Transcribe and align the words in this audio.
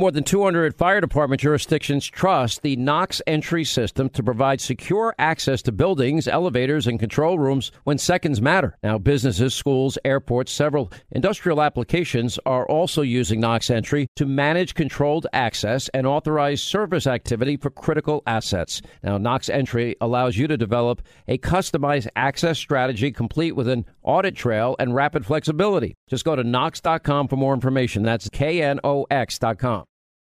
More 0.00 0.10
than 0.10 0.24
200 0.24 0.74
fire 0.74 1.02
department 1.02 1.42
jurisdictions 1.42 2.06
trust 2.06 2.62
the 2.62 2.76
Knox 2.76 3.20
entry 3.26 3.62
system 3.62 4.08
to 4.08 4.22
provide 4.22 4.58
secure 4.58 5.14
access 5.18 5.60
to 5.62 5.70
buildings, 5.70 6.26
elevators, 6.26 6.86
and 6.86 6.98
control 6.98 7.38
rooms 7.38 7.70
when 7.84 7.98
seconds 7.98 8.40
matter. 8.40 8.78
Now, 8.82 8.96
businesses, 8.96 9.54
schools, 9.54 9.98
airports, 10.02 10.50
several 10.50 10.90
industrial 11.10 11.60
applications 11.60 12.38
are 12.46 12.66
also 12.66 13.02
using 13.02 13.38
Knox 13.38 13.68
entry 13.68 14.06
to 14.16 14.24
manage 14.24 14.72
controlled 14.72 15.26
access 15.34 15.90
and 15.90 16.06
authorize 16.06 16.62
service 16.62 17.06
activity 17.06 17.58
for 17.58 17.68
critical 17.68 18.22
assets. 18.26 18.80
Now, 19.02 19.18
Knox 19.18 19.50
entry 19.50 19.96
allows 20.00 20.38
you 20.38 20.46
to 20.46 20.56
develop 20.56 21.02
a 21.28 21.36
customized 21.36 22.08
access 22.16 22.58
strategy 22.58 23.12
complete 23.12 23.52
with 23.52 23.68
an 23.68 23.84
audit 24.02 24.36
trail 24.36 24.74
and 24.78 24.94
rapid 24.94 25.26
flexibility. 25.26 25.94
Just 26.08 26.24
go 26.24 26.34
to 26.34 26.42
Knox.com 26.42 27.28
for 27.28 27.36
more 27.36 27.52
information. 27.52 28.02
That's 28.04 28.30
K 28.30 28.62
N 28.62 28.80
O 28.82 29.06
X.com. 29.10 29.84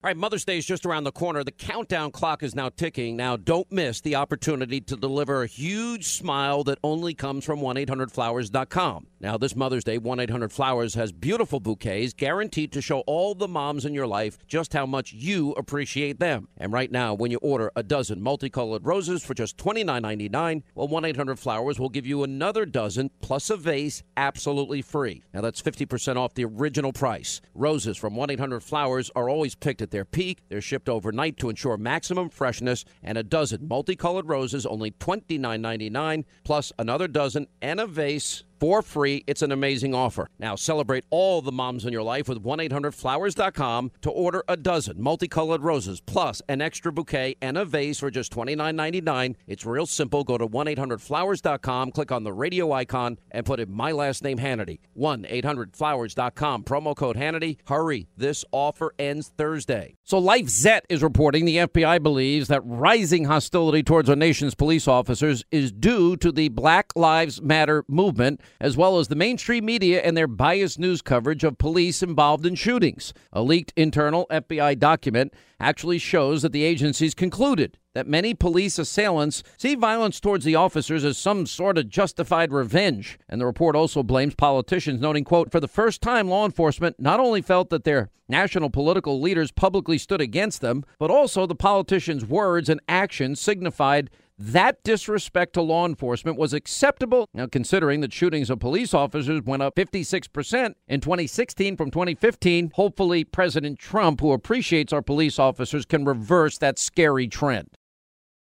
All 0.00 0.06
right, 0.06 0.16
Mother's 0.16 0.44
Day 0.44 0.58
is 0.58 0.64
just 0.64 0.86
around 0.86 1.02
the 1.02 1.10
corner. 1.10 1.42
The 1.42 1.50
countdown 1.50 2.12
clock 2.12 2.44
is 2.44 2.54
now 2.54 2.68
ticking. 2.68 3.16
Now, 3.16 3.36
don't 3.36 3.66
miss 3.72 4.00
the 4.00 4.14
opportunity 4.14 4.80
to 4.82 4.94
deliver 4.94 5.42
a 5.42 5.48
huge 5.48 6.06
smile 6.06 6.62
that 6.64 6.78
only 6.84 7.14
comes 7.14 7.44
from 7.44 7.58
1-800-Flowers.com. 7.58 9.08
Now, 9.18 9.36
this 9.36 9.56
Mother's 9.56 9.82
Day, 9.82 9.98
1-800-Flowers 9.98 10.94
has 10.94 11.10
beautiful 11.10 11.58
bouquets 11.58 12.12
guaranteed 12.12 12.70
to 12.74 12.80
show 12.80 13.00
all 13.08 13.34
the 13.34 13.48
moms 13.48 13.84
in 13.84 13.92
your 13.92 14.06
life 14.06 14.38
just 14.46 14.72
how 14.72 14.86
much 14.86 15.12
you 15.12 15.50
appreciate 15.54 16.20
them. 16.20 16.46
And 16.58 16.72
right 16.72 16.92
now, 16.92 17.12
when 17.14 17.32
you 17.32 17.38
order 17.38 17.72
a 17.74 17.82
dozen 17.82 18.22
multicolored 18.22 18.86
roses 18.86 19.24
for 19.24 19.34
just 19.34 19.56
$29.99, 19.56 20.62
well, 20.76 20.86
1-800-Flowers 20.86 21.80
will 21.80 21.88
give 21.88 22.06
you 22.06 22.22
another 22.22 22.64
dozen 22.66 23.10
plus 23.20 23.50
a 23.50 23.56
vase 23.56 24.04
absolutely 24.16 24.80
free. 24.80 25.24
Now, 25.34 25.40
that's 25.40 25.60
50% 25.60 26.14
off 26.14 26.34
the 26.34 26.44
original 26.44 26.92
price. 26.92 27.40
Roses 27.52 27.96
from 27.96 28.14
1-800-Flowers 28.14 29.10
are 29.16 29.28
always 29.28 29.56
picked 29.56 29.87
at 29.88 29.92
their 29.92 30.04
peak. 30.04 30.42
They're 30.50 30.60
shipped 30.60 30.88
overnight 30.88 31.38
to 31.38 31.48
ensure 31.48 31.78
maximum 31.78 32.28
freshness, 32.28 32.84
and 33.02 33.16
a 33.16 33.22
dozen 33.22 33.66
multicolored 33.66 34.28
roses 34.28 34.66
only 34.66 34.90
$29.99 34.90 36.24
plus 36.44 36.72
another 36.78 37.08
dozen 37.08 37.46
and 37.62 37.80
a 37.80 37.86
vase 37.86 38.44
for 38.58 38.82
free. 38.82 39.24
It's 39.26 39.42
an 39.42 39.52
amazing 39.52 39.94
offer. 39.94 40.28
Now 40.38 40.56
celebrate 40.56 41.04
all 41.10 41.42
the 41.42 41.52
moms 41.52 41.84
in 41.84 41.92
your 41.92 42.02
life 42.02 42.28
with 42.28 42.42
1-800-Flowers.com 42.42 43.92
to 44.02 44.10
order 44.10 44.44
a 44.48 44.56
dozen 44.56 45.02
multicolored 45.02 45.62
roses 45.62 46.00
plus 46.00 46.42
an 46.48 46.60
extra 46.60 46.92
bouquet 46.92 47.36
and 47.40 47.56
a 47.56 47.64
vase 47.64 47.98
for 47.98 48.10
just 48.10 48.32
$29.99. 48.32 49.36
It's 49.46 49.64
real 49.64 49.86
simple. 49.86 50.24
Go 50.24 50.38
to 50.38 50.46
1-800-Flowers.com, 50.46 51.92
click 51.92 52.12
on 52.12 52.24
the 52.24 52.32
radio 52.32 52.72
icon, 52.72 53.18
and 53.30 53.46
put 53.46 53.60
in 53.60 53.72
my 53.72 53.92
last 53.92 54.22
name 54.22 54.38
Hannity. 54.38 54.80
1-800-Flowers.com, 54.96 56.64
promo 56.64 56.96
code 56.96 57.16
Hannity. 57.16 57.58
Hurry, 57.66 58.08
this 58.16 58.44
offer 58.52 58.92
ends 58.98 59.32
Thursday. 59.36 59.96
So 60.04 60.20
LifeZette 60.20 60.82
is 60.88 61.02
reporting 61.02 61.44
the 61.44 61.58
FBI 61.58 62.02
believes 62.02 62.48
that 62.48 62.62
rising 62.64 63.24
hostility 63.24 63.82
towards 63.82 64.08
our 64.08 64.16
nation's 64.16 64.54
police 64.54 64.88
officers 64.88 65.44
is 65.50 65.72
due 65.72 66.16
to 66.16 66.32
the 66.32 66.48
Black 66.48 66.92
Lives 66.96 67.40
Matter 67.42 67.84
movement 67.88 68.40
as 68.60 68.76
well 68.76 68.98
as 68.98 69.08
the 69.08 69.14
mainstream 69.14 69.64
media 69.64 70.00
and 70.00 70.16
their 70.16 70.26
biased 70.26 70.78
news 70.78 71.02
coverage 71.02 71.44
of 71.44 71.58
police 71.58 72.02
involved 72.02 72.46
in 72.46 72.54
shootings. 72.54 73.12
A 73.32 73.42
leaked 73.42 73.72
internal 73.76 74.26
FBI 74.30 74.78
document 74.78 75.32
actually 75.60 75.98
shows 75.98 76.42
that 76.42 76.52
the 76.52 76.62
agencies 76.62 77.14
concluded 77.14 77.78
that 77.94 78.06
many 78.06 78.32
police 78.32 78.78
assailants 78.78 79.42
see 79.56 79.74
violence 79.74 80.20
towards 80.20 80.44
the 80.44 80.54
officers 80.54 81.04
as 81.04 81.18
some 81.18 81.46
sort 81.46 81.76
of 81.76 81.88
justified 81.88 82.52
revenge. 82.52 83.18
And 83.28 83.40
the 83.40 83.46
report 83.46 83.74
also 83.74 84.04
blames 84.04 84.36
politicians, 84.36 85.00
noting, 85.00 85.24
quote, 85.24 85.50
for 85.50 85.58
the 85.58 85.66
first 85.66 86.00
time, 86.00 86.28
law 86.28 86.44
enforcement 86.44 87.00
not 87.00 87.18
only 87.18 87.42
felt 87.42 87.70
that 87.70 87.82
their 87.82 88.10
national 88.28 88.70
political 88.70 89.20
leaders 89.20 89.50
publicly 89.50 89.98
stood 89.98 90.20
against 90.20 90.60
them, 90.60 90.84
but 90.98 91.10
also 91.10 91.44
the 91.44 91.56
politicians' 91.56 92.24
words 92.24 92.68
and 92.68 92.80
actions 92.88 93.40
signified 93.40 94.10
that 94.38 94.82
disrespect 94.84 95.54
to 95.54 95.62
law 95.62 95.84
enforcement 95.84 96.38
was 96.38 96.52
acceptable. 96.52 97.26
Now, 97.34 97.46
considering 97.46 98.00
that 98.02 98.12
shootings 98.12 98.50
of 98.50 98.60
police 98.60 98.94
officers 98.94 99.42
went 99.42 99.62
up 99.62 99.74
56% 99.74 100.74
in 100.86 101.00
2016 101.00 101.76
from 101.76 101.90
2015, 101.90 102.70
hopefully 102.74 103.24
President 103.24 103.80
Trump, 103.80 104.20
who 104.20 104.32
appreciates 104.32 104.92
our 104.92 105.02
police 105.02 105.38
officers, 105.38 105.84
can 105.84 106.04
reverse 106.04 106.56
that 106.58 106.78
scary 106.78 107.26
trend. 107.26 107.68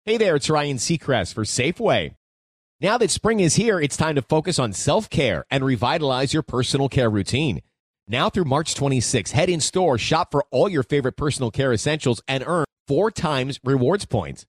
Hey 0.06 0.18
there, 0.18 0.35
it's 0.35 0.50
Ryan 0.50 0.78
Seacrest 0.78 1.34
for 1.34 1.44
Safeway. 1.44 2.16
Now 2.81 2.97
that 2.97 3.12
spring 3.12 3.40
is 3.40 3.56
here, 3.56 3.79
it's 3.79 3.95
time 3.95 4.16
to 4.16 4.22
focus 4.22 4.59
on 4.59 4.74
self 4.74 5.09
care 5.09 5.45
and 5.50 5.63
revitalize 5.63 6.34
your 6.34 6.44
personal 6.44 6.90
care 6.90 7.09
routine. 7.09 7.62
Now 8.07 8.29
through 8.29 8.45
March 8.45 8.75
26, 8.75 9.31
head 9.31 9.50
in 9.50 9.59
store, 9.59 9.97
shop 9.97 10.31
for 10.31 10.45
all 10.51 10.68
your 10.68 10.84
favorite 10.84 11.16
personal 11.16 11.51
care 11.51 11.72
essentials, 11.72 12.22
and 12.28 12.44
earn 12.45 12.66
four 12.88 13.12
times 13.12 13.59
rewards 13.63 14.06
points. 14.06 14.45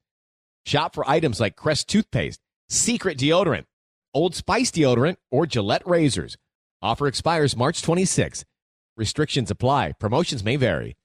Shop 0.66 0.96
for 0.96 1.08
items 1.08 1.38
like 1.38 1.54
Crest 1.54 1.88
toothpaste, 1.88 2.40
Secret 2.68 3.16
deodorant, 3.16 3.66
Old 4.12 4.34
Spice 4.34 4.72
deodorant, 4.72 5.14
or 5.30 5.46
Gillette 5.46 5.86
razors. 5.86 6.36
Offer 6.82 7.06
expires 7.06 7.56
March 7.56 7.82
26. 7.82 8.44
Restrictions 8.96 9.48
apply. 9.48 9.92
Promotions 10.00 10.42
may 10.42 10.56
vary. 10.56 10.96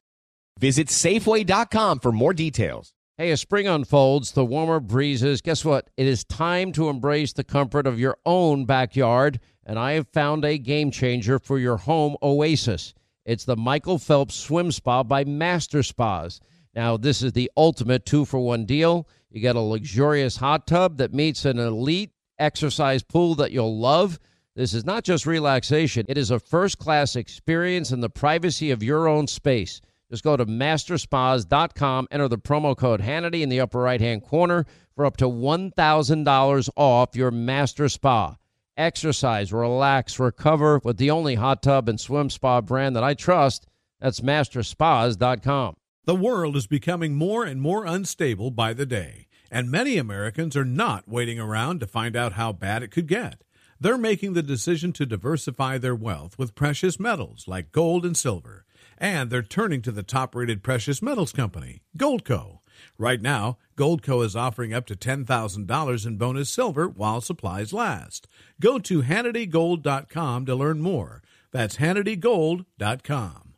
Visit 0.60 0.88
Safeway.com 0.88 2.00
for 2.00 2.12
more 2.12 2.34
details. 2.34 2.94
Hey, 3.20 3.30
as 3.30 3.42
spring 3.42 3.68
unfolds, 3.68 4.32
the 4.32 4.44
warmer 4.44 4.80
breezes, 4.80 5.42
guess 5.42 5.64
what? 5.64 5.92
It 5.96 6.08
is 6.08 6.24
time 6.24 6.72
to 6.72 6.90
embrace 6.90 7.34
the 7.34 7.44
comfort 7.44 7.86
of 7.86 8.00
your 8.00 8.18
own 8.26 8.66
backyard, 8.66 9.40
and 9.64 9.78
I 9.78 9.92
have 9.92 10.08
found 10.08 10.44
a 10.44 10.58
game 10.58 10.90
changer 10.90 11.38
for 11.38 11.60
your 11.60 11.78
home 11.78 12.18
oasis. 12.24 12.96
It's 13.26 13.46
the 13.46 13.56
Michael 13.56 14.00
Phelps 14.00 14.34
Swim 14.34 14.72
Spa 14.72 15.04
by 15.04 15.24
Master 15.24 15.84
Spas. 15.84 16.40
Now, 16.74 16.98
this 16.98 17.22
is 17.22 17.34
the 17.34 17.52
ultimate 17.56 18.08
two 18.08 18.26
for 18.26 18.40
one 18.40 18.66
deal. 18.66 19.08
You 19.32 19.40
get 19.40 19.56
a 19.56 19.62
luxurious 19.62 20.36
hot 20.36 20.68
tub 20.68 20.98
that 20.98 21.14
meets 21.14 21.46
an 21.46 21.58
elite 21.58 22.12
exercise 22.38 23.02
pool 23.02 23.36
that 23.36 23.52
you'll 23.52 23.80
love. 23.80 24.20
This 24.56 24.74
is 24.74 24.84
not 24.84 25.06
just 25.06 25.26
relaxation, 25.26 26.06
it 26.10 26.18
is 26.18 26.32
a 26.32 26.40
first 26.40 26.78
class 26.78 27.16
experience 27.16 27.92
in 27.92 28.02
the 28.02 28.10
privacy 28.10 28.72
of 28.72 28.84
your 28.84 29.08
own 29.08 29.28
space. 29.28 29.80
Just 30.10 30.26
go 30.26 30.36
to 30.36 30.46
masterspas.com, 30.46 32.08
enter 32.12 32.28
the 32.28 32.38
promo 32.38 32.76
code 32.76 33.00
Hannity 33.00 33.42
in 33.42 33.48
the 33.48 33.62
upper 33.62 33.80
right 33.80 34.02
hand 34.02 34.24
corner 34.24 34.66
for 34.94 35.06
up 35.06 35.16
to 35.18 35.26
$1,000 35.26 36.70
off 36.76 37.16
your 37.16 37.32
master 37.32 37.88
spa. 37.88 38.36
Exercise, 38.76 39.54
relax, 39.54 40.20
recover 40.20 40.82
with 40.84 40.98
the 40.98 41.12
only 41.12 41.36
hot 41.36 41.64
tub 41.64 41.88
and 41.88 41.98
swim 41.98 42.30
spa 42.30 42.60
brand 42.60 42.98
that 42.98 43.04
I 43.06 43.14
trust. 43.14 43.68
That's 44.02 44.20
masterspas.com. 44.20 45.76
The 46.06 46.16
world 46.16 46.56
is 46.56 46.66
becoming 46.66 47.14
more 47.14 47.46
and 47.46 47.62
more 47.62 47.86
unstable 47.86 48.50
by 48.50 48.74
the 48.74 48.88
day, 48.88 49.28
and 49.52 49.70
many 49.70 49.98
Americans 49.98 50.58
are 50.58 50.66
not 50.66 51.08
waiting 51.08 51.40
around 51.40 51.80
to 51.80 51.86
find 51.86 52.16
out 52.16 52.34
how 52.34 52.52
bad 52.52 52.82
it 52.82 52.90
could 52.90 53.08
get. 53.08 53.44
They're 53.80 54.00
making 54.00 54.34
the 54.34 54.42
decision 54.42 54.94
to 54.94 55.06
diversify 55.06 55.78
their 55.78 55.94
wealth 55.94 56.40
with 56.40 56.56
precious 56.56 57.00
metals 57.00 57.48
like 57.48 57.72
gold 57.72 58.04
and 58.04 58.18
silver, 58.18 58.66
and 58.98 59.30
they're 59.30 59.44
turning 59.44 59.84
to 59.84 59.92
the 59.92 60.02
top 60.02 60.34
rated 60.34 60.64
precious 60.64 61.04
metals 61.04 61.32
company, 61.32 61.84
Goldco. 61.96 62.62
Right 62.98 63.22
now, 63.22 63.60
Goldco 63.78 64.26
is 64.26 64.36
offering 64.36 64.74
up 64.74 64.88
to 64.88 64.96
$10,000 64.96 66.06
in 66.08 66.18
bonus 66.18 66.50
silver 66.50 66.88
while 66.88 67.22
supplies 67.22 67.74
last. 67.74 68.28
Go 68.60 68.80
to 68.80 69.04
HannityGold.com 69.04 70.48
to 70.48 70.56
learn 70.56 70.82
more. 70.82 71.22
That's 71.52 71.78
HannityGold.com. 71.78 73.51